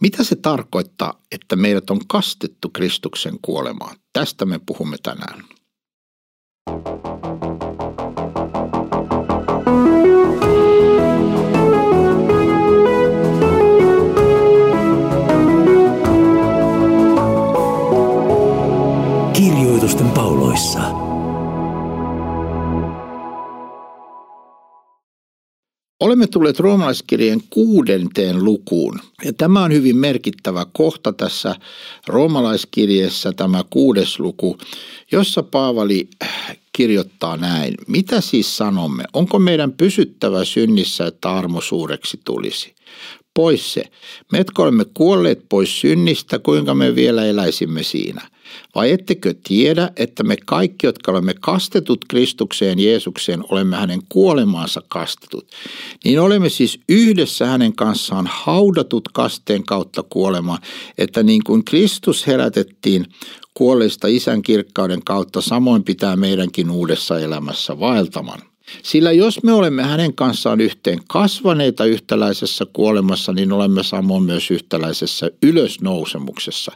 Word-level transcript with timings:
Mitä 0.00 0.24
se 0.24 0.36
tarkoittaa, 0.36 1.22
että 1.32 1.56
meidät 1.56 1.90
on 1.90 2.00
kastettu 2.08 2.68
Kristuksen 2.68 3.38
kuolemaan? 3.42 3.96
Tästä 4.12 4.44
me 4.44 4.60
puhumme 4.66 4.96
tänään. 5.02 5.44
Olemme 26.18 26.30
tulleet 26.30 26.60
roomalaiskirjeen 26.60 27.40
kuudenteen 27.50 28.44
lukuun. 28.44 29.00
Ja 29.24 29.32
tämä 29.32 29.62
on 29.62 29.72
hyvin 29.72 29.96
merkittävä 29.96 30.66
kohta 30.72 31.12
tässä 31.12 31.54
roomalaiskirjeessä, 32.06 33.32
tämä 33.32 33.64
kuudes 33.70 34.20
luku, 34.20 34.58
jossa 35.12 35.42
Paavali 35.42 36.08
kirjoittaa 36.72 37.36
näin. 37.36 37.74
Mitä 37.86 38.20
siis 38.20 38.56
sanomme? 38.56 39.04
Onko 39.12 39.38
meidän 39.38 39.72
pysyttävä 39.72 40.44
synnissä, 40.44 41.06
että 41.06 41.30
armo 41.32 41.60
suureksi 41.60 42.20
tulisi? 42.24 42.74
Pois 43.38 43.72
se. 43.74 43.84
Me, 44.32 44.38
jotka 44.38 44.62
olemme 44.62 44.84
kuolleet 44.94 45.44
pois 45.48 45.80
synnistä, 45.80 46.38
kuinka 46.38 46.74
me 46.74 46.94
vielä 46.94 47.24
eläisimme 47.24 47.82
siinä– 47.82 48.22
vai 48.74 48.90
ettekö 48.90 49.34
tiedä, 49.42 49.90
että 49.96 50.22
me 50.22 50.36
kaikki, 50.46 50.86
jotka 50.86 51.10
olemme 51.10 51.34
kastetut 51.40 52.04
Kristukseen 52.08 52.78
Jeesukseen, 52.78 53.44
olemme 53.48 53.76
hänen 53.76 54.00
kuolemaansa 54.08 54.82
kastetut. 54.88 55.50
Niin 56.04 56.20
olemme 56.20 56.48
siis 56.48 56.80
yhdessä 56.88 57.46
hänen 57.46 57.76
kanssaan 57.76 58.28
haudatut 58.32 59.08
kasteen 59.12 59.64
kautta 59.64 60.02
kuolemaan, 60.02 60.58
että 60.98 61.22
niin 61.22 61.44
kuin 61.46 61.64
Kristus 61.64 62.26
herätettiin 62.26 63.06
kuolleista 63.54 64.06
isän 64.08 64.42
kirkkauden 64.42 65.04
kautta, 65.04 65.40
samoin 65.40 65.84
pitää 65.84 66.16
meidänkin 66.16 66.70
uudessa 66.70 67.18
elämässä 67.18 67.80
vaeltamaan. 67.80 68.47
Sillä 68.82 69.12
jos 69.12 69.42
me 69.42 69.52
olemme 69.52 69.82
hänen 69.82 70.14
kanssaan 70.14 70.60
yhteen 70.60 70.98
kasvaneita 71.08 71.84
yhtäläisessä 71.84 72.66
kuolemassa, 72.72 73.32
niin 73.32 73.52
olemme 73.52 73.82
samoin 73.82 74.22
myös 74.22 74.50
yhtäläisessä 74.50 75.30
ylösnousemuksessa. 75.42 76.72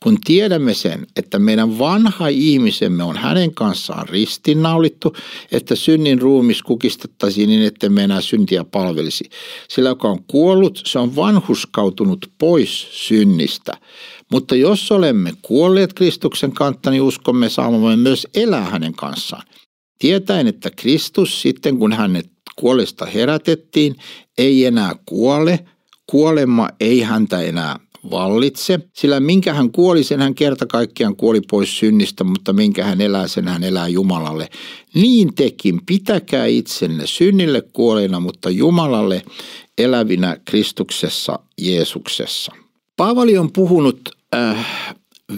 Kun 0.00 0.18
tiedämme 0.24 0.74
sen, 0.74 1.06
että 1.16 1.38
meidän 1.38 1.78
vanha 1.78 2.28
ihmisemme 2.28 3.02
on 3.02 3.16
hänen 3.16 3.54
kanssaan 3.54 4.08
ristinnaulittu, 4.08 5.16
että 5.52 5.74
synnin 5.74 6.20
ruumis 6.20 6.62
kukistettaisiin 6.62 7.48
niin, 7.48 7.62
että 7.62 7.88
me 7.88 8.04
enää 8.04 8.20
syntiä 8.20 8.64
palvelisi. 8.64 9.24
Sillä 9.68 9.88
joka 9.88 10.08
on 10.08 10.24
kuollut, 10.26 10.82
se 10.86 10.98
on 10.98 11.16
vanhuskautunut 11.16 12.30
pois 12.38 12.88
synnistä. 12.90 13.72
Mutta 14.32 14.54
jos 14.54 14.92
olemme 14.92 15.32
kuolleet 15.42 15.92
Kristuksen 15.92 16.52
kanssa, 16.52 16.90
niin 16.90 17.02
uskomme 17.02 17.48
saamamme 17.48 17.96
myös 17.96 18.26
elää 18.34 18.64
hänen 18.64 18.94
kanssaan. 18.94 19.42
Tietäen, 19.98 20.46
että 20.46 20.70
Kristus 20.70 21.42
sitten 21.42 21.78
kun 21.78 21.92
hänet 21.92 22.30
kuolesta 22.56 23.06
herätettiin, 23.06 23.94
ei 24.38 24.64
enää 24.64 24.94
kuole, 25.06 25.64
kuolema 26.06 26.68
ei 26.80 27.00
häntä 27.00 27.40
enää 27.40 27.78
vallitse, 28.10 28.80
sillä 28.92 29.20
minkä 29.20 29.54
hän 29.54 29.72
kuoli, 29.72 30.04
sen 30.04 30.20
hän 30.20 30.34
kerta 30.34 30.66
kaikkiaan 30.66 31.16
kuoli 31.16 31.40
pois 31.50 31.78
synnistä, 31.78 32.24
mutta 32.24 32.52
minkä 32.52 32.84
hän 32.84 33.00
elää, 33.00 33.28
sen 33.28 33.48
hän 33.48 33.64
elää 33.64 33.88
Jumalalle. 33.88 34.48
Niin 34.94 35.34
tekin, 35.34 35.80
pitäkää 35.86 36.46
itsenne 36.46 37.06
synnille 37.06 37.62
kuolleina, 37.72 38.20
mutta 38.20 38.50
Jumalalle 38.50 39.22
elävinä 39.78 40.36
Kristuksessa 40.44 41.38
Jeesuksessa. 41.58 42.52
Paavali 42.96 43.38
on 43.38 43.52
puhunut 43.52 44.00
äh, 44.34 44.66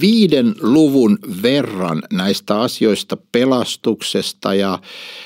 viiden 0.01 0.55
luvun 0.61 1.19
verran 1.43 2.03
näistä 2.13 2.61
asioista 2.61 3.17
pelastuksesta 3.33 4.55
ja 4.55 4.79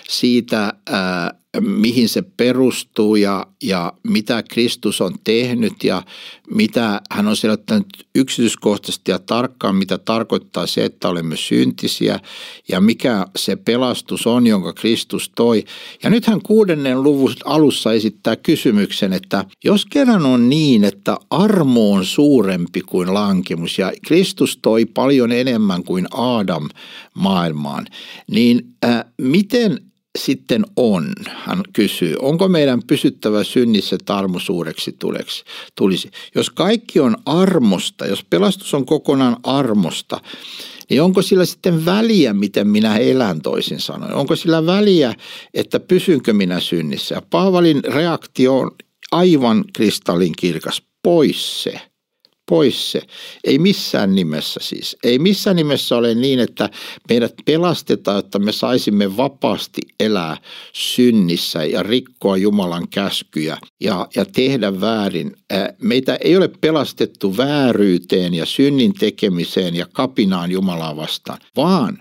siitä, 0.09 0.75
ää, 0.91 1.34
mihin 1.60 2.08
se 2.08 2.22
perustuu 2.22 3.16
ja, 3.16 3.46
ja 3.62 3.92
mitä 4.08 4.42
Kristus 4.42 5.00
on 5.00 5.14
tehnyt 5.24 5.84
ja 5.84 6.02
mitä 6.54 7.00
hän 7.10 7.28
on 7.28 7.36
selittänyt 7.36 7.86
yksityiskohtaisesti 8.14 9.10
ja 9.10 9.18
tarkkaan, 9.18 9.76
mitä 9.76 9.98
tarkoittaa 9.98 10.66
se, 10.66 10.84
että 10.84 11.08
olemme 11.08 11.36
syntisiä 11.36 12.20
ja 12.68 12.80
mikä 12.80 13.26
se 13.36 13.56
pelastus 13.56 14.26
on, 14.26 14.46
jonka 14.46 14.72
Kristus 14.72 15.32
toi. 15.36 15.64
Ja 16.02 16.10
nyt 16.10 16.26
hän 16.26 16.42
kuudennen 16.42 17.02
luvun 17.02 17.32
alussa 17.44 17.92
esittää 17.92 18.36
kysymyksen, 18.36 19.12
että 19.12 19.44
jos 19.64 19.86
kerran 19.86 20.26
on 20.26 20.48
niin, 20.48 20.84
että 20.84 21.16
armo 21.30 21.92
on 21.92 22.04
suurempi 22.04 22.80
kuin 22.80 23.14
lankemus 23.14 23.78
ja 23.78 23.92
Kristus 24.06 24.58
toi 24.62 24.84
paljon 24.84 25.32
enemmän 25.32 25.84
kuin 25.84 26.06
Adam 26.10 26.68
maailmaan, 27.14 27.86
niin 28.30 28.74
äh, 28.84 29.04
miten 29.18 29.91
sitten 30.18 30.64
on? 30.76 31.12
Hän 31.28 31.62
kysyy, 31.72 32.16
onko 32.18 32.48
meidän 32.48 32.82
pysyttävä 32.86 33.44
synnissä, 33.44 33.96
että 33.96 34.16
armo 34.16 34.38
suureksi 34.38 34.96
tuleksi, 34.98 35.44
tulisi? 35.74 36.10
Jos 36.34 36.50
kaikki 36.50 37.00
on 37.00 37.16
armosta, 37.26 38.06
jos 38.06 38.24
pelastus 38.30 38.74
on 38.74 38.86
kokonaan 38.86 39.36
armosta, 39.42 40.20
niin 40.90 41.02
onko 41.02 41.22
sillä 41.22 41.44
sitten 41.44 41.84
väliä, 41.84 42.32
miten 42.32 42.68
minä 42.68 42.96
elän 42.96 43.40
toisin 43.40 43.80
sanoen? 43.80 44.14
Onko 44.14 44.36
sillä 44.36 44.66
väliä, 44.66 45.14
että 45.54 45.80
pysynkö 45.80 46.32
minä 46.32 46.60
synnissä? 46.60 47.22
Paavalin 47.30 47.84
reaktio 47.84 48.58
on 48.58 48.70
aivan 49.12 49.64
kristallin 49.72 50.32
kirkas, 50.38 50.82
pois 51.02 51.62
se– 51.62 51.80
pois 52.50 52.92
se. 52.92 53.03
Ei 53.44 53.58
missään 53.58 54.14
nimessä 54.14 54.60
siis. 54.62 54.97
Ei 55.04 55.19
missään 55.19 55.56
nimessä 55.56 55.97
ole 55.97 56.14
niin, 56.14 56.41
että 56.41 56.70
meidät 57.08 57.34
pelastetaan, 57.44 58.19
että 58.19 58.38
me 58.38 58.53
saisimme 58.53 59.16
vapaasti 59.16 59.80
elää 60.00 60.36
synnissä 60.72 61.64
ja 61.64 61.82
rikkoa 61.82 62.36
Jumalan 62.36 62.88
käskyjä 62.88 63.58
ja, 63.80 64.08
ja 64.16 64.25
tehdä 64.25 64.80
väärin. 64.80 65.36
Meitä 65.82 66.16
ei 66.16 66.36
ole 66.36 66.50
pelastettu 66.60 67.36
vääryyteen 67.36 68.34
ja 68.34 68.47
synnin 68.47 68.94
tekemiseen 68.94 69.74
ja 69.74 69.86
kapinaan 69.92 70.50
Jumalaa 70.50 70.97
vastaan, 70.97 71.38
vaan 71.56 71.98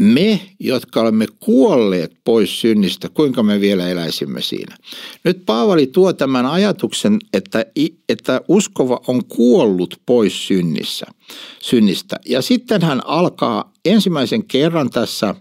me, 0.00 0.40
jotka 0.60 1.00
olemme 1.00 1.26
kuolleet 1.40 2.12
pois 2.24 2.60
synnistä, 2.60 3.08
kuinka 3.08 3.42
me 3.42 3.60
vielä 3.60 3.88
eläisimme 3.88 4.42
siinä. 4.42 4.76
Nyt 5.24 5.46
Paavali 5.46 5.86
tuo 5.86 6.12
tämän 6.12 6.46
ajatuksen, 6.46 7.18
että, 7.32 7.66
että 8.08 8.40
uskova 8.48 9.00
on 9.06 9.24
kuollut 9.24 10.00
pois 10.06 10.46
synnissä, 10.46 11.06
synnistä. 11.62 12.16
Ja 12.26 12.42
sitten 12.42 12.82
hän 12.82 13.06
alkaa 13.06 13.72
ensimmäisen 13.84 14.44
kerran 14.44 14.90
tässä 14.90 15.34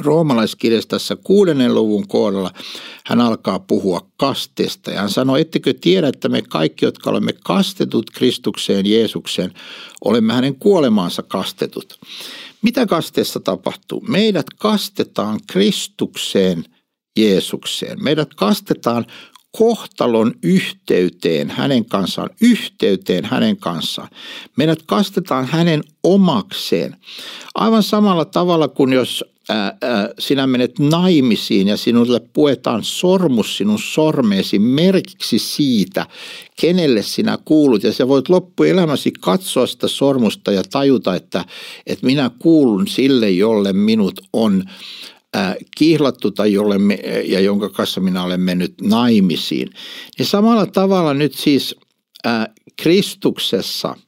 roomalaiskirjassa 0.00 0.88
tässä 0.88 1.16
kuudennen 1.16 1.74
luvun 1.74 2.08
kohdalla 2.08 2.50
hän 3.06 3.20
alkaa 3.20 3.58
puhua 3.58 4.06
kasteesta. 4.16 4.90
Ja 4.90 5.00
hän 5.00 5.10
sanoi, 5.10 5.40
ettekö 5.40 5.74
tiedä, 5.80 6.08
että 6.08 6.28
me 6.28 6.42
kaikki, 6.42 6.84
jotka 6.84 7.10
olemme 7.10 7.32
kastetut 7.44 8.10
Kristukseen 8.10 8.86
Jeesukseen, 8.86 9.54
olemme 10.04 10.32
hänen 10.32 10.54
kuolemaansa 10.54 11.22
kastetut. 11.22 11.98
Mitä 12.62 12.86
kasteessa 12.86 13.40
tapahtuu? 13.40 14.00
Meidät 14.00 14.46
kastetaan 14.58 15.40
Kristukseen 15.46 16.64
Jeesukseen. 17.18 18.04
Meidät 18.04 18.34
kastetaan 18.34 19.06
kohtalon 19.56 20.34
yhteyteen 20.42 21.50
hänen 21.50 21.84
kanssaan, 21.84 22.30
yhteyteen 22.40 23.24
hänen 23.24 23.56
kanssaan. 23.56 24.08
Meidät 24.56 24.82
kastetaan 24.82 25.46
hänen 25.46 25.82
omakseen. 26.02 26.96
Aivan 27.54 27.82
samalla 27.82 28.24
tavalla 28.24 28.68
kuin 28.68 28.92
jos 28.92 29.24
sinä 30.18 30.46
menet 30.46 30.78
naimisiin 30.78 31.68
ja 31.68 31.76
sinulle 31.76 32.20
puetaan 32.32 32.84
sormus 32.84 33.56
sinun 33.56 33.78
sormeesi 33.78 34.58
merkiksi 34.58 35.38
siitä, 35.38 36.06
kenelle 36.60 37.02
sinä 37.02 37.38
kuulut. 37.44 37.82
Ja 37.82 37.92
sä 37.92 38.08
voit 38.08 38.28
loppuelämäsi 38.28 39.12
katsoa 39.20 39.66
sitä 39.66 39.88
sormusta 39.88 40.52
ja 40.52 40.62
tajuta, 40.70 41.14
että, 41.14 41.44
että 41.86 42.06
minä 42.06 42.30
kuulun 42.38 42.88
sille, 42.88 43.30
jolle 43.30 43.72
minut 43.72 44.20
on 44.32 44.64
kihlattu 45.76 46.30
tai 46.30 46.52
jolle 46.52 46.78
me, 46.78 46.94
ja 47.24 47.40
jonka 47.40 47.68
kanssa 47.68 48.00
minä 48.00 48.24
olen 48.24 48.40
mennyt 48.40 48.74
naimisiin. 48.82 49.70
Niin 50.18 50.26
samalla 50.26 50.66
tavalla 50.66 51.14
nyt 51.14 51.34
siis 51.34 51.76
Kristuksessa– 52.76 53.96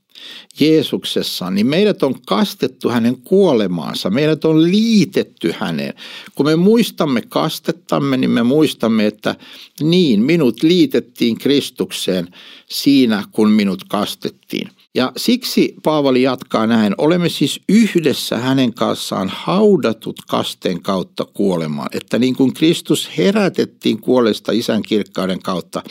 Jeesuksessa, 0.61 1.51
niin 1.51 1.67
meidät 1.67 2.03
on 2.03 2.15
kastettu 2.27 2.89
hänen 2.89 3.17
kuolemaansa, 3.17 4.11
meidät 4.11 4.45
on 4.45 4.63
liitetty 4.63 5.55
häneen. 5.59 5.95
Kun 6.35 6.47
me 6.47 6.57
muistamme 6.57 7.23
kastettamme, 7.23 8.17
niin 8.17 8.31
me 8.31 8.43
muistamme, 8.43 9.07
että 9.07 9.37
niin, 9.83 10.23
minut 10.23 10.63
liitettiin 10.63 11.39
Kristukseen 11.39 12.29
siinä, 12.71 13.25
kun 13.33 13.51
minut 13.51 13.85
kastettiin. 13.85 14.69
Ja 14.95 15.13
siksi 15.17 15.75
Paavali 15.83 16.23
jatkaa 16.23 16.67
näin, 16.67 16.95
olemme 16.99 17.29
siis 17.29 17.61
yhdessä 17.69 18.39
hänen 18.39 18.75
kanssaan 18.75 19.29
haudatut 19.35 20.17
kasteen 20.29 20.83
kautta 20.83 21.25
kuolemaan. 21.25 21.89
Että 21.93 22.19
niin 22.19 22.37
kuin 22.37 22.55
Kristus 22.55 23.11
herätettiin 23.19 24.01
kuolesta 24.01 24.53
isän 24.53 24.83
kirkkauden 24.83 25.43
kautta, 25.43 25.83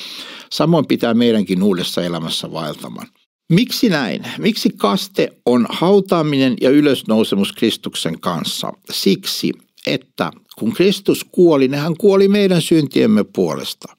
samoin 0.52 0.86
pitää 0.86 1.14
meidänkin 1.14 1.64
uudessa 1.64 2.04
elämässä 2.04 2.52
vaeltamaan. 2.52 3.08
Miksi 3.50 3.90
näin? 3.90 4.24
Miksi 4.38 4.70
kaste 4.78 5.30
on 5.46 5.66
hautaaminen 5.70 6.56
ja 6.62 6.70
ylösnousemus 6.70 7.52
Kristuksen 7.52 8.20
kanssa? 8.20 8.74
Siksi, 8.92 9.52
että 9.88 10.32
kun 10.58 10.74
Kristus 10.74 11.26
kuoli, 11.32 11.68
niin 11.68 11.82
hän 11.82 11.98
kuoli 11.98 12.28
meidän 12.28 12.62
syntiemme 12.62 13.24
puolesta. 13.24 13.96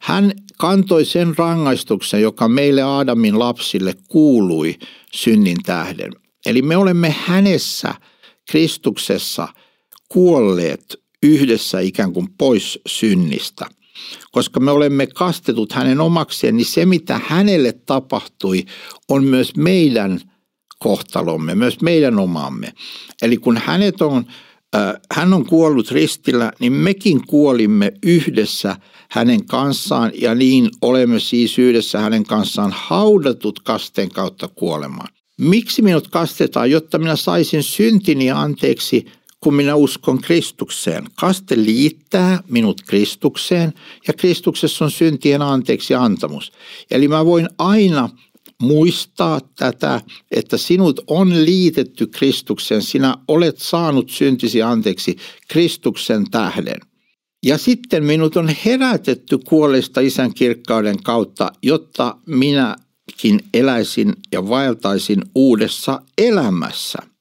Hän 0.00 0.32
kantoi 0.58 1.04
sen 1.04 1.38
rangaistuksen, 1.38 2.22
joka 2.22 2.48
meille 2.48 2.82
Aadamin 2.82 3.38
lapsille 3.38 3.94
kuului 4.08 4.78
synnin 5.12 5.56
tähden. 5.62 6.12
Eli 6.46 6.62
me 6.62 6.76
olemme 6.76 7.14
hänessä, 7.26 7.94
Kristuksessa, 8.50 9.48
kuolleet 10.08 11.02
yhdessä 11.22 11.80
ikään 11.80 12.12
kuin 12.12 12.28
pois 12.38 12.78
synnistä. 12.86 13.66
Koska 14.32 14.60
me 14.60 14.70
olemme 14.70 15.06
kastetut 15.06 15.72
hänen 15.72 16.00
omakseen, 16.00 16.56
niin 16.56 16.66
se 16.66 16.86
mitä 16.86 17.20
hänelle 17.24 17.72
tapahtui 17.72 18.64
on 19.08 19.24
myös 19.24 19.56
meidän 19.56 20.20
kohtalomme, 20.78 21.54
myös 21.54 21.80
meidän 21.80 22.18
omamme. 22.18 22.72
Eli 23.22 23.36
kun 23.36 23.56
hänet 23.56 24.02
on 24.02 24.24
hän 25.12 25.32
on 25.32 25.46
kuollut 25.46 25.90
ristillä, 25.90 26.52
niin 26.58 26.72
mekin 26.72 27.26
kuolimme 27.26 27.92
yhdessä 28.02 28.76
hänen 29.10 29.46
kanssaan 29.46 30.12
ja 30.20 30.34
niin 30.34 30.70
olemme 30.82 31.20
siis 31.20 31.58
yhdessä 31.58 31.98
hänen 32.00 32.24
kanssaan 32.24 32.72
haudatut 32.76 33.60
kasteen 33.60 34.08
kautta 34.08 34.48
kuolemaan. 34.48 35.08
Miksi 35.38 35.82
minut 35.82 36.08
kastetaan, 36.08 36.70
jotta 36.70 36.98
minä 36.98 37.16
saisin 37.16 37.62
syntini 37.62 38.30
anteeksi, 38.30 39.06
kun 39.44 39.54
minä 39.54 39.74
uskon 39.74 40.20
Kristukseen? 40.20 41.04
Kaste 41.14 41.56
liittää 41.56 42.42
minut 42.48 42.82
Kristukseen 42.82 43.72
ja 44.06 44.14
Kristuksessa 44.14 44.84
on 44.84 44.90
syntien 44.90 45.42
anteeksi 45.42 45.94
antamus. 45.94 46.52
Eli 46.90 47.08
mä 47.08 47.24
voin 47.24 47.48
aina 47.58 48.08
muistaa 48.62 49.40
tätä, 49.58 50.00
että 50.30 50.56
sinut 50.56 51.00
on 51.06 51.44
liitetty 51.44 52.06
Kristukseen, 52.06 52.82
sinä 52.82 53.16
olet 53.28 53.58
saanut 53.58 54.10
syntisi 54.10 54.62
anteeksi 54.62 55.16
Kristuksen 55.48 56.30
tähden. 56.30 56.80
Ja 57.42 57.58
sitten 57.58 58.04
minut 58.04 58.36
on 58.36 58.48
herätetty 58.64 59.38
kuolesta 59.38 60.00
isän 60.00 60.34
kirkkauden 60.34 61.02
kautta, 61.02 61.52
jotta 61.62 62.16
minäkin 62.26 63.40
eläisin 63.54 64.12
ja 64.32 64.48
vaeltaisin 64.48 65.22
uudessa 65.34 66.00
elämässä– 66.18 66.98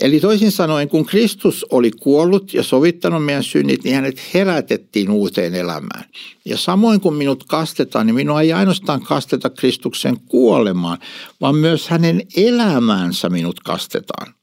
Eli 0.00 0.20
toisin 0.20 0.52
sanoen, 0.52 0.88
kun 0.88 1.06
Kristus 1.06 1.66
oli 1.70 1.90
kuollut 1.90 2.54
ja 2.54 2.62
sovittanut 2.62 3.24
meidän 3.24 3.44
synnit, 3.44 3.84
niin 3.84 3.94
hänet 3.94 4.22
herätettiin 4.34 5.10
uuteen 5.10 5.54
elämään. 5.54 6.04
Ja 6.44 6.56
samoin 6.56 7.00
kuin 7.00 7.14
minut 7.14 7.44
kastetaan, 7.44 8.06
niin 8.06 8.14
minua 8.14 8.40
ei 8.40 8.52
ainoastaan 8.52 9.02
kasteta 9.02 9.50
Kristuksen 9.50 10.20
kuolemaan, 10.20 10.98
vaan 11.40 11.54
myös 11.54 11.88
hänen 11.88 12.22
elämäänsä 12.36 13.28
minut 13.28 13.60
kastetaan. 13.60 14.34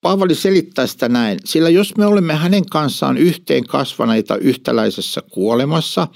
Paavali 0.00 0.34
selittää 0.34 0.86
sitä 0.86 1.08
näin, 1.08 1.38
sillä 1.44 1.68
jos 1.68 1.96
me 1.96 2.06
olemme 2.06 2.34
hänen 2.34 2.66
kanssaan 2.66 3.18
yhteen 3.18 3.66
kasvaneita 3.66 4.36
yhtäläisessä 4.36 5.22
kuolemassa, 5.30 6.08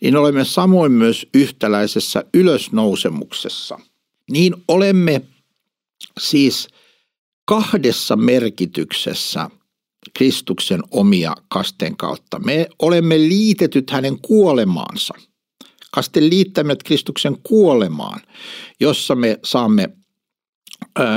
niin 0.00 0.16
olemme 0.16 0.44
samoin 0.44 0.92
myös 0.92 1.26
yhtäläisessä 1.34 2.24
ylösnousemuksessa. 2.34 3.78
Niin 4.30 4.54
olemme 4.68 5.22
siis– 6.18 6.68
kahdessa 7.48 8.16
merkityksessä 8.16 9.50
Kristuksen 10.14 10.80
omia 10.90 11.34
kasteen 11.48 11.96
kautta. 11.96 12.38
Me 12.38 12.68
olemme 12.78 13.18
liitetyt 13.18 13.90
hänen 13.90 14.18
kuolemaansa. 14.18 15.14
Kaste 15.90 16.20
liittää 16.20 16.64
meidät 16.64 16.82
Kristuksen 16.82 17.36
kuolemaan, 17.42 18.20
jossa 18.80 19.14
me 19.14 19.38
saamme 19.44 19.88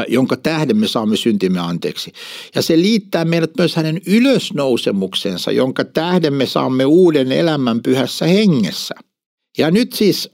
jonka 0.07 0.38
tähden 0.38 0.78
me 0.78 0.88
saamme 0.88 1.18
syntimme 1.18 1.60
anteeksi. 1.60 2.12
Ja 2.56 2.62
se 2.62 2.77
liittää 2.77 3.25
meidät 3.25 3.51
myös 3.57 3.75
hänen 3.75 4.01
ylösnousemuksensa, 4.07 5.51
jonka 5.51 5.84
tähden 5.84 6.34
me 6.34 6.45
saamme 6.45 6.86
uuden 6.86 7.31
elämän 7.31 7.81
pyhässä 7.81 8.25
hengessä. 8.25 8.95
Ja 9.57 9.72
nyt 9.72 9.94
siis 9.94 10.30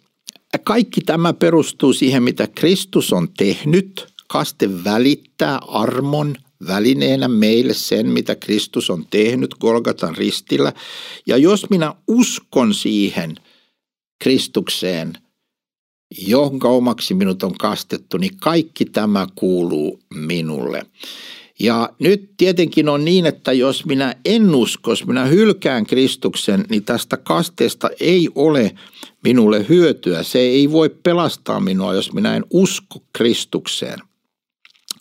kaikki 0.64 1.02
tämä 1.02 1.34
perustuu 1.34 1.94
siihen, 1.94 2.24
mitä 2.24 2.48
Kristus 2.48 3.14
on 3.14 3.28
tehnyt– 3.38 4.08
Kaste 4.28 4.84
välittää 4.84 5.60
armon 5.68 6.36
välineenä 6.68 7.28
meille 7.28 7.74
sen, 7.74 8.08
mitä 8.08 8.36
Kristus 8.36 8.90
on 8.90 9.06
tehnyt 9.10 9.56
Golgatan 9.56 10.16
ristillä. 10.16 10.74
Ja 11.28 11.38
jos 11.38 11.70
minä 11.70 11.96
uskon 12.08 12.74
siihen 12.74 13.36
Kristukseen, 14.24 15.14
jonka 16.28 16.70
omaksi 16.70 17.14
minut 17.14 17.44
on 17.44 17.58
kastettu, 17.58 18.18
niin 18.18 18.38
kaikki 18.38 18.86
tämä 18.86 19.28
kuuluu 19.36 20.00
minulle. 20.14 20.86
Ja 21.60 21.90
nyt 22.00 22.32
tietenkin 22.38 22.90
on 22.90 23.06
niin, 23.06 23.26
että 23.26 23.54
jos 23.54 23.86
minä 23.86 24.16
en 24.26 24.56
usko, 24.56 24.92
jos 24.92 25.06
minä 25.06 25.26
hylkään 25.26 25.86
Kristuksen, 25.86 26.66
niin 26.70 26.84
tästä 26.84 27.18
kasteesta 27.18 27.90
ei 28.00 28.30
ole 28.36 28.76
minulle 29.24 29.66
hyötyä. 29.70 30.24
Se 30.24 30.40
ei 30.40 30.72
voi 30.72 30.90
pelastaa 30.90 31.60
minua, 31.60 31.94
jos 31.94 32.14
minä 32.14 32.36
en 32.36 32.46
usko 32.50 33.04
Kristukseen 33.14 34.00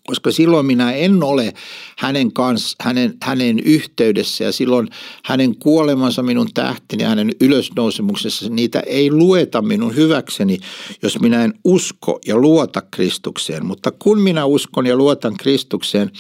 koska 0.07 0.31
silloin 0.31 0.67
minä 0.67 0.93
en 0.93 1.23
ole 1.23 1.55
hänen, 1.99 2.33
kanssa, 2.33 2.77
hänen, 2.81 3.15
hänen 3.23 3.59
yhteydessä 3.59 4.45
ja 4.45 4.53
silloin 4.53 4.89
hänen 5.25 5.57
kuolemansa 5.57 6.23
minun 6.23 6.49
tähteni 6.55 7.03
ja 7.03 7.09
hänen 7.09 7.31
ylösnousemuksessa, 7.41 8.49
niitä 8.49 8.81
ei 8.81 9.11
lueta 9.11 9.63
minun 9.63 9.97
hyväkseni, 9.97 10.59
jos 11.03 11.21
minä 11.21 11.45
en 11.45 11.55
usko 11.65 12.21
ja 12.27 12.37
luota 12.37 12.83
Kristukseen. 12.91 13.67
Mutta 13.67 13.91
kun 13.91 14.21
minä 14.21 14.45
uskon 14.45 14.87
ja 14.87 14.97
luotan 14.97 15.37
Kristukseen, 15.37 16.11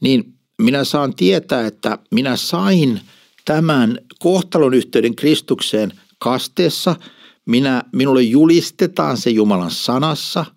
niin 0.00 0.34
minä 0.62 0.84
saan 0.84 1.14
tietää, 1.14 1.66
että 1.66 1.98
minä 2.10 2.36
sain 2.36 3.00
tämän 3.44 3.98
kohtalon 4.18 4.74
yhteyden 4.74 5.16
Kristukseen 5.16 5.92
kasteessa. 6.18 6.96
Minä, 7.46 7.82
minulle 7.92 8.22
julistetaan 8.22 9.16
se 9.16 9.30
Jumalan 9.30 9.70
sanassa– 9.70 10.44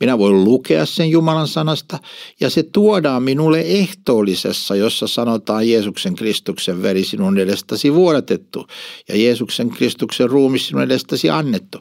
minä 0.00 0.18
voin 0.18 0.44
lukea 0.44 0.86
sen 0.86 1.10
Jumalan 1.10 1.48
sanasta 1.48 1.98
ja 2.40 2.50
se 2.50 2.62
tuodaan 2.62 3.22
minulle 3.22 3.60
ehtoollisessa, 3.60 4.76
jossa 4.76 5.06
sanotaan 5.06 5.68
Jeesuksen 5.68 6.14
Kristuksen 6.14 6.82
veri 6.82 7.04
sinun 7.04 7.38
edestäsi 7.38 7.94
vuodatettu 7.94 8.66
ja 9.08 9.16
Jeesuksen 9.16 9.70
Kristuksen 9.70 10.30
ruumi 10.30 10.58
sinun 10.58 10.82
edestäsi 10.82 11.30
annettu. 11.30 11.78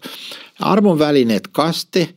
Armon 0.60 1.00
välineet 1.00 1.48
kaste, 1.48 2.10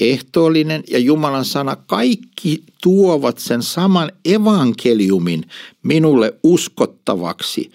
ehtoollinen 0.00 0.82
ja 0.90 0.98
Jumalan 0.98 1.44
sana, 1.44 1.76
kaikki 1.76 2.62
tuovat 2.82 3.38
sen 3.38 3.62
saman 3.62 4.12
evankeliumin 4.24 5.42
minulle 5.82 6.34
uskottavaksi. 6.42 7.70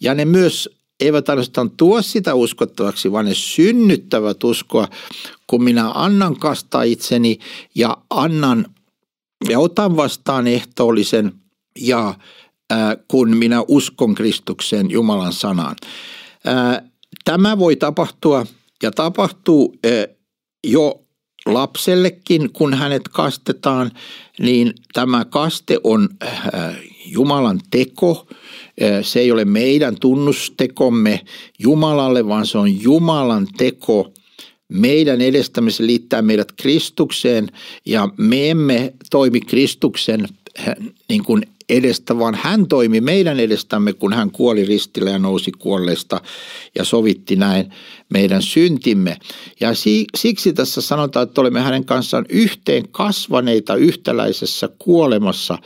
Ja 0.00 0.14
ne 0.14 0.24
myös 0.24 0.79
eivät 1.00 1.28
ainoastaan 1.28 1.70
tuo 1.70 2.02
sitä 2.02 2.34
uskottavaksi, 2.34 3.12
vaan 3.12 3.24
ne 3.24 3.34
synnyttävät 3.34 4.44
uskoa, 4.44 4.88
kun 5.46 5.64
minä 5.64 5.90
annan 5.94 6.36
kastaa 6.36 6.82
itseni 6.82 7.38
ja 7.74 7.96
annan 8.10 8.66
ja 9.48 9.58
otan 9.58 9.96
vastaan 9.96 10.46
ehtoollisen 10.46 11.32
ja 11.78 12.14
ää, 12.70 12.96
kun 13.08 13.36
minä 13.36 13.64
uskon 13.68 14.14
Kristuksen 14.14 14.90
Jumalan 14.90 15.32
sanaan. 15.32 15.76
Ää, 16.44 16.82
tämä 17.24 17.58
voi 17.58 17.76
tapahtua 17.76 18.46
ja 18.82 18.90
tapahtuu 18.90 19.76
ää, 19.84 20.06
jo 20.64 21.00
lapsellekin, 21.46 22.52
kun 22.52 22.74
hänet 22.74 23.08
kastetaan, 23.08 23.90
niin 24.40 24.74
tämä 24.92 25.24
kaste 25.24 25.78
on 25.84 26.08
Jumalan 27.06 27.60
teko. 27.70 28.26
Se 29.02 29.20
ei 29.20 29.32
ole 29.32 29.44
meidän 29.44 29.96
tunnustekomme 30.00 31.20
Jumalalle, 31.58 32.28
vaan 32.28 32.46
se 32.46 32.58
on 32.58 32.82
Jumalan 32.82 33.46
teko 33.56 34.12
meidän 34.68 35.20
edestämme. 35.20 35.70
Se 35.70 35.86
liittää 35.86 36.22
meidät 36.22 36.52
Kristukseen 36.52 37.48
ja 37.86 38.08
me 38.16 38.50
emme 38.50 38.92
toimi 39.10 39.40
Kristuksen 39.40 40.28
niin 41.08 41.24
kuin 41.24 41.42
edestä, 41.70 42.18
vaan 42.18 42.34
hän 42.34 42.66
toimi 42.66 43.00
meidän 43.00 43.40
edestämme, 43.40 43.92
kun 43.92 44.12
hän 44.12 44.30
kuoli 44.30 44.64
ristillä 44.64 45.10
ja 45.10 45.18
nousi 45.18 45.52
kuolleesta 45.58 46.20
ja 46.74 46.84
sovitti 46.84 47.36
näin 47.36 47.72
meidän 48.12 48.42
syntimme. 48.42 49.16
Ja 49.60 49.70
siksi 50.16 50.52
tässä 50.52 50.80
sanotaan, 50.80 51.28
että 51.28 51.40
olemme 51.40 51.60
hänen 51.60 51.84
kanssaan 51.84 52.24
yhteen 52.28 52.88
kasvaneita 52.88 53.74
yhtäläisessä 53.74 54.68
kuolemassa 54.78 55.58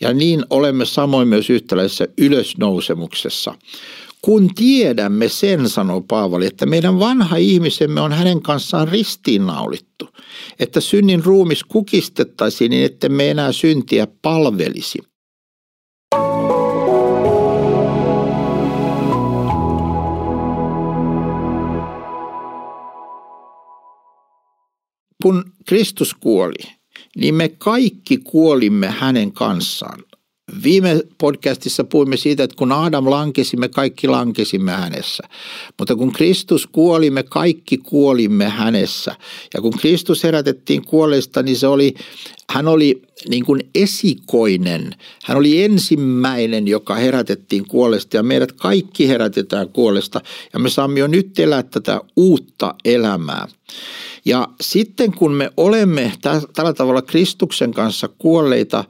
ja 0.00 0.12
niin 0.12 0.44
olemme 0.50 0.84
samoin 0.84 1.28
myös 1.28 1.50
yhtäläisessä 1.50 2.08
ylösnousemuksessa. 2.18 3.54
kun 4.22 4.54
tiedämme 4.54 5.28
sen, 5.28 5.68
sanoo 5.68 6.00
Paavali, 6.00 6.46
että 6.46 6.66
meidän 6.66 6.98
vanha 6.98 7.36
ihmisemme 7.36 8.00
on 8.00 8.12
hänen 8.12 8.42
kanssaan 8.42 8.88
ristiinnaulittu, 8.88 10.08
että 10.58 10.80
synnin 10.80 11.24
ruumis 11.24 11.64
kukistettaisiin 11.64 12.70
niin, 12.70 12.84
että 12.84 13.08
me 13.08 13.30
enää 13.30 13.52
syntiä 13.52 14.06
palvelisi. 14.22 14.98
Kun 25.22 25.44
Kristus 25.68 26.14
kuoli, 26.14 26.54
niin 27.16 27.34
me 27.34 27.48
kaikki 27.48 28.18
kuolimme 28.18 28.86
hänen 28.86 29.32
kanssaan. 29.32 30.04
Viime 30.62 31.00
podcastissa 31.18 31.84
puhuimme 31.84 32.16
siitä, 32.16 32.42
että 32.44 32.56
kun 32.56 32.72
Adam 32.72 33.10
lankesi, 33.10 33.56
me 33.56 33.68
kaikki 33.68 34.08
lankesimme 34.08 34.72
hänessä. 34.72 35.22
Mutta 35.78 35.96
kun 35.96 36.12
Kristus 36.12 36.66
kuoli, 36.66 37.10
me 37.10 37.22
kaikki 37.22 37.78
kuolimme 37.78 38.48
hänessä. 38.48 39.16
Ja 39.54 39.60
kun 39.60 39.72
Kristus 39.72 40.24
herätettiin 40.24 40.84
kuolesta, 40.84 41.42
niin 41.42 41.56
se 41.56 41.66
oli, 41.66 41.94
hän 42.50 42.68
oli 42.68 43.02
niin 43.28 43.44
kuin 43.44 43.60
esikoinen. 43.74 44.94
Hän 45.24 45.38
oli 45.38 45.62
ensimmäinen, 45.62 46.68
joka 46.68 46.94
herätettiin 46.94 47.66
kuolesta 47.66 48.16
ja 48.16 48.22
meidät 48.22 48.52
kaikki 48.52 49.08
herätetään 49.08 49.68
kuolesta. 49.68 50.20
Ja 50.52 50.58
me 50.58 50.70
saamme 50.70 51.00
jo 51.00 51.06
nyt 51.06 51.38
elää 51.38 51.62
tätä 51.62 52.00
uutta 52.16 52.74
elämää. 52.84 53.48
Ja 54.24 54.48
sitten 54.60 55.12
kun 55.12 55.32
me 55.32 55.50
olemme 55.56 56.12
tällä 56.54 56.72
tavalla 56.72 57.02
Kristuksen 57.02 57.72
kanssa 57.72 58.08
kuolleita, 58.08 58.84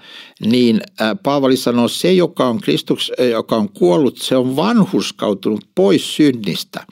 niin 0.46 0.80
Paavali 1.22 1.56
sanoo, 1.56 1.88
se 1.88 2.12
joka 2.12 2.49
on 2.49 2.60
Kristus, 2.60 3.12
joka 3.30 3.56
on 3.56 3.68
kuollut, 3.68 4.18
se 4.18 4.37
on 4.37 4.56
vanhuskautunut 4.56 5.64
pois 5.75 6.16
synnistä. 6.16 6.87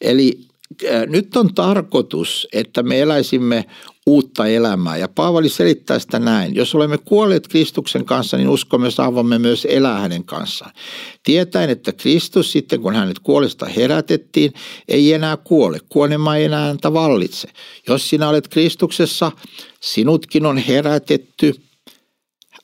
Eli 0.00 0.38
nyt 1.06 1.36
on 1.36 1.54
tarkoitus, 1.54 2.48
että 2.52 2.82
me 2.82 3.00
eläisimme 3.00 3.64
uutta 4.06 4.46
elämää. 4.46 4.96
Ja 4.96 5.08
Paavali 5.08 5.48
selittää 5.48 5.98
sitä 5.98 6.18
näin. 6.18 6.54
Jos 6.54 6.74
olemme 6.74 6.98
kuolleet 6.98 7.48
Kristuksen 7.48 8.04
kanssa, 8.04 8.36
niin 8.36 8.48
uskomme 8.48 8.90
saavamme 8.90 9.38
myös 9.38 9.66
elää 9.70 9.98
hänen 9.98 10.24
kanssaan. 10.24 10.72
Tietäen, 11.22 11.70
että 11.70 11.92
Kristus 11.92 12.52
sitten, 12.52 12.80
kun 12.80 12.94
hänet 12.94 13.18
kuolesta 13.18 13.66
herätettiin, 13.66 14.52
ei 14.88 15.12
enää 15.12 15.36
kuole. 15.36 15.78
Kuolema 15.88 16.36
ei 16.36 16.44
enää 16.44 16.66
häntä 16.66 16.92
vallitse. 16.92 17.48
Jos 17.88 18.08
sinä 18.08 18.28
olet 18.28 18.48
Kristuksessa, 18.48 19.32
sinutkin 19.80 20.46
on 20.46 20.58
herätetty 20.58 21.54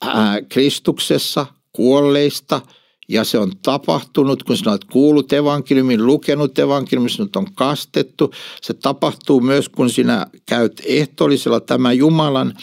ää, 0.00 0.42
Kristuksessa 0.42 1.46
kuolleista– 1.72 2.60
ja 3.10 3.24
se 3.24 3.38
on 3.38 3.52
tapahtunut, 3.62 4.42
kun 4.42 4.56
sinä 4.56 4.70
olet 4.70 4.84
kuullut 4.84 5.32
evankeliumin, 5.32 6.06
lukenut 6.06 6.58
evankeliumin, 6.58 7.10
sinut 7.10 7.36
on 7.36 7.46
kastettu. 7.54 8.30
Se 8.62 8.74
tapahtuu 8.74 9.40
myös, 9.40 9.68
kun 9.68 9.90
sinä 9.90 10.26
käyt 10.46 10.82
ehtoollisella. 10.84 11.60
Tämä 11.60 11.92
Jumalan 11.92 12.54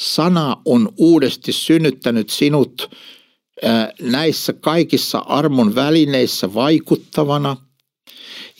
sana 0.00 0.56
on 0.64 0.88
uudesti 0.96 1.52
synnyttänyt 1.52 2.30
sinut 2.30 2.96
näissä 4.00 4.52
kaikissa 4.52 5.18
armon 5.18 5.74
välineissä 5.74 6.54
vaikuttavana. 6.54 7.56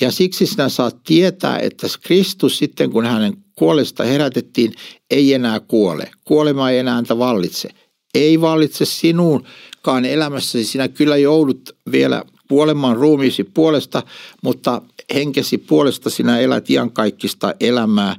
Ja 0.00 0.10
siksi 0.12 0.46
sinä 0.46 0.68
saat 0.68 0.96
tietää, 1.04 1.58
että 1.58 1.86
Kristus 2.02 2.58
sitten, 2.58 2.90
kun 2.90 3.06
hänen 3.06 3.36
kuolesta 3.58 4.04
herätettiin, 4.04 4.72
ei 5.10 5.34
enää 5.34 5.60
kuole. 5.60 6.10
Kuolema 6.24 6.70
ei 6.70 6.78
enää 6.78 6.94
häntä 6.94 7.18
vallitse. 7.18 7.68
Ei 8.14 8.40
vallitse 8.40 8.84
sinuun, 8.84 9.46
koskaan 9.84 10.04
elämässäsi 10.04 10.64
sinä 10.64 10.88
kyllä 10.88 11.16
joudut 11.16 11.76
vielä 11.92 12.24
kuolemaan 12.48 12.96
ruumiisi 12.96 13.44
puolesta, 13.44 14.02
mutta 14.42 14.82
henkesi 15.14 15.58
puolesta 15.58 16.10
sinä 16.10 16.38
elät 16.38 16.70
iankaikkista 16.70 17.54
elämää 17.60 18.16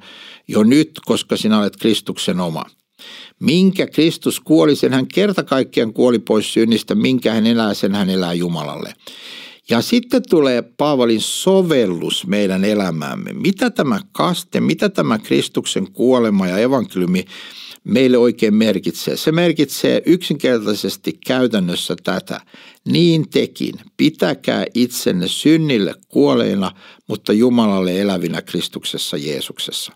jo 0.48 0.64
nyt, 0.64 0.92
koska 1.06 1.38
sinä 1.38 1.60
olet 1.60 1.76
Kristuksen 1.76 2.40
oma. 2.40 2.64
Minkä 3.40 3.88
Kristus 3.88 4.40
kuoli, 4.40 4.76
sen 4.76 4.94
hän 4.94 5.08
kerta 5.08 5.44
kaikkiaan 5.44 5.94
kuoli 5.94 6.20
pois 6.20 6.54
synnistä, 6.54 6.96
minkä 6.96 7.34
hän 7.34 7.48
elää, 7.48 7.74
sen 7.74 7.96
hän 7.96 8.10
elää 8.10 8.34
Jumalalle. 8.34 8.94
Ja 9.70 9.82
sitten 9.82 10.22
tulee 10.30 10.62
Paavalin 10.62 11.22
sovellus 11.22 12.28
meidän 12.28 12.64
elämäämme. 12.64 13.34
Mitä 13.34 13.70
tämä 13.70 14.00
kaste, 14.12 14.60
mitä 14.60 14.90
tämä 14.90 15.20
Kristuksen 15.20 15.92
kuolema 15.92 16.48
ja 16.48 16.58
evankeliumi 16.58 17.26
meille 17.86 18.18
oikein 18.18 18.54
merkitsee? 18.54 19.18
Se 19.18 19.32
merkitsee 19.32 20.02
yksinkertaisesti 20.06 21.20
käytännössä 21.28 21.96
tätä. 22.04 22.42
Niin 22.86 23.30
tekin, 23.30 23.74
pitäkää 23.98 24.66
itsenne 24.74 25.28
synnille 25.28 25.94
kuoleina, 26.08 26.72
mutta 27.08 27.34
Jumalalle 27.34 28.02
elävinä 28.02 28.42
Kristuksessa 28.42 29.18
Jeesuksessa. 29.18 29.94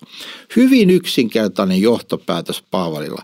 Hyvin 0.56 0.90
yksinkertainen 0.90 1.82
johtopäätös 1.82 2.64
Paavalilla. 2.72 3.24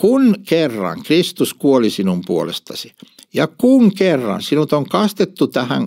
Kun 0.00 0.36
kerran 0.48 1.02
Kristus 1.02 1.54
kuoli 1.54 1.90
sinun 1.90 2.22
puolestasi, 2.26 2.92
ja 3.34 3.46
kun 3.46 3.94
kerran 3.94 4.42
sinut 4.42 4.72
on 4.72 4.88
kastettu 4.88 5.46
tähän, 5.46 5.86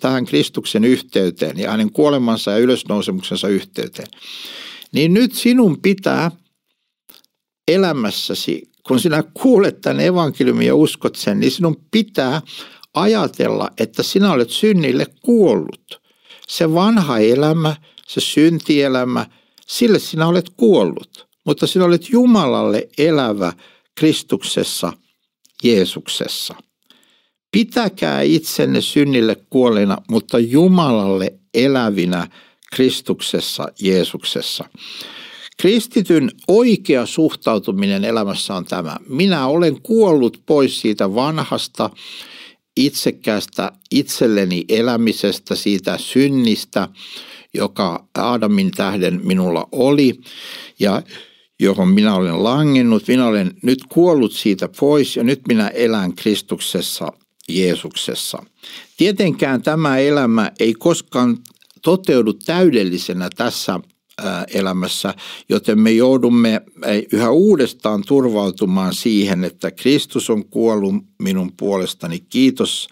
tähän 0.00 0.24
Kristuksen 0.24 0.84
yhteyteen 0.84 1.58
ja 1.58 1.70
hänen 1.70 1.92
kuolemansa 1.92 2.50
ja 2.50 2.58
ylösnousemuksensa 2.58 3.48
yhteyteen, 3.48 4.08
niin 4.92 5.14
nyt 5.14 5.34
sinun 5.34 5.80
pitää– 5.80 6.30
elämässäsi, 7.68 8.62
kun 8.86 9.00
sinä 9.00 9.24
kuulet 9.34 9.80
tämän 9.80 10.00
evankeliumin 10.00 10.66
ja 10.66 10.74
uskot 10.74 11.16
sen, 11.16 11.40
niin 11.40 11.50
sinun 11.50 11.76
pitää 11.90 12.42
ajatella, 12.94 13.70
että 13.78 14.02
sinä 14.02 14.32
olet 14.32 14.50
synnille 14.50 15.06
kuollut. 15.22 16.00
Se 16.48 16.74
vanha 16.74 17.18
elämä, 17.18 17.76
se 18.08 18.20
syntielämä, 18.20 19.26
sille 19.66 19.98
sinä 19.98 20.26
olet 20.26 20.50
kuollut. 20.56 21.28
Mutta 21.46 21.66
sinä 21.66 21.84
olet 21.84 22.10
Jumalalle 22.10 22.88
elävä 22.98 23.52
Kristuksessa, 23.94 24.92
Jeesuksessa. 25.64 26.54
Pitäkää 27.52 28.22
itsenne 28.22 28.80
synnille 28.80 29.36
kuolleena, 29.50 29.98
mutta 30.10 30.38
Jumalalle 30.38 31.32
elävinä 31.54 32.26
Kristuksessa, 32.72 33.68
Jeesuksessa. 33.80 34.64
Kristityn 35.60 36.30
oikea 36.48 37.06
suhtautuminen 37.06 38.04
elämässä 38.04 38.54
on 38.54 38.64
tämä. 38.64 38.96
Minä 39.08 39.46
olen 39.46 39.82
kuollut 39.82 40.42
pois 40.46 40.80
siitä 40.80 41.14
vanhasta 41.14 41.90
itsekkäästä 42.76 43.72
itselleni 43.90 44.64
elämisestä, 44.68 45.54
siitä 45.54 45.98
synnistä, 45.98 46.88
joka 47.54 48.08
Aadamin 48.18 48.70
tähden 48.70 49.20
minulla 49.24 49.68
oli 49.72 50.20
ja 50.78 51.02
johon 51.60 51.88
minä 51.88 52.14
olen 52.14 52.44
langennut. 52.44 53.08
Minä 53.08 53.26
olen 53.26 53.54
nyt 53.62 53.78
kuollut 53.88 54.32
siitä 54.32 54.68
pois 54.80 55.16
ja 55.16 55.24
nyt 55.24 55.40
minä 55.48 55.68
elän 55.68 56.14
Kristuksessa, 56.14 57.12
Jeesuksessa. 57.48 58.42
Tietenkään 58.96 59.62
tämä 59.62 59.98
elämä 59.98 60.50
ei 60.60 60.74
koskaan 60.74 61.38
toteudu 61.82 62.32
täydellisenä 62.32 63.28
tässä 63.36 63.80
elämässä, 64.54 65.14
joten 65.48 65.80
me 65.80 65.90
joudumme 65.90 66.62
yhä 67.12 67.30
uudestaan 67.30 68.02
turvautumaan 68.06 68.94
siihen, 68.94 69.44
että 69.44 69.70
Kristus 69.70 70.30
on 70.30 70.44
kuollut 70.44 70.94
minun 71.22 71.52
puolestani. 71.56 72.20
Kiitos 72.20 72.88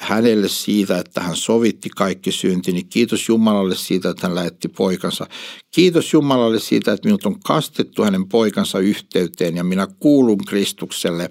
hänelle 0.00 0.48
siitä, 0.48 0.98
että 0.98 1.20
hän 1.20 1.36
sovitti 1.36 1.88
kaikki 1.96 2.32
syntini. 2.32 2.82
Kiitos 2.82 3.28
Jumalalle 3.28 3.74
siitä, 3.74 4.10
että 4.10 4.26
hän 4.26 4.34
lähetti 4.34 4.68
poikansa. 4.68 5.26
Kiitos 5.70 6.12
Jumalalle 6.12 6.60
siitä, 6.60 6.92
että 6.92 7.08
minut 7.08 7.26
on 7.26 7.40
kastettu 7.40 8.02
hänen 8.02 8.28
poikansa 8.28 8.78
yhteyteen 8.78 9.56
ja 9.56 9.64
minä 9.64 9.88
kuulun 9.98 10.44
Kristukselle. 10.44 11.28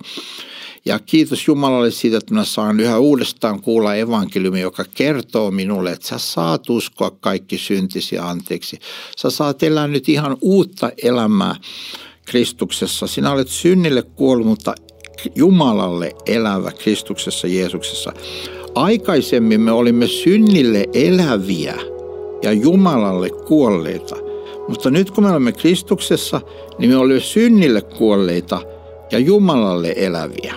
Ja 0.86 1.00
kiitos 1.00 1.48
Jumalalle 1.48 1.92
siitä, 1.92 2.18
että 2.18 2.34
minä 2.34 2.44
saan 2.44 2.80
yhä 2.80 2.98
uudestaan 3.00 3.62
kuulla 3.62 3.96
evankeliumi, 3.96 4.62
joka 4.62 4.86
kertoo 4.94 5.52
minulle, 5.52 5.92
että 5.92 6.08
sä 6.08 6.18
saat 6.18 6.70
uskoa 6.70 7.12
kaikki 7.20 7.58
syntisi 7.58 8.18
anteeksi. 8.18 8.80
Sä 9.18 9.30
saat 9.30 9.64
elää 9.64 9.88
nyt 9.88 10.10
ihan 10.10 10.38
uutta 10.42 10.92
elämää 11.04 11.56
Kristuksessa. 12.26 13.08
Sinä 13.08 13.32
olet 13.32 13.48
synnille 13.48 14.02
kuollut, 14.02 14.48
mutta 14.48 14.76
Jumalalle 15.36 16.12
elävä 16.26 16.72
Kristuksessa 16.72 17.48
Jeesuksessa. 17.48 18.14
Aikaisemmin 18.76 19.62
me 19.62 19.72
olimme 19.72 20.08
synnille 20.08 20.86
eläviä 20.94 21.76
ja 22.44 22.52
Jumalalle 22.52 23.30
kuolleita. 23.30 24.16
Mutta 24.68 24.90
nyt 24.90 25.12
kun 25.12 25.24
me 25.24 25.30
olemme 25.30 25.52
Kristuksessa, 25.52 26.42
niin 26.78 26.92
me 26.92 26.98
olemme 26.98 27.20
synnille 27.20 27.82
kuolleita– 27.82 28.62
ja 29.12 29.20
Jumalalle 29.20 29.94
eläviä. 29.98 30.56